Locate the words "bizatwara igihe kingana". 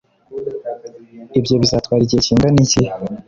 1.61-2.59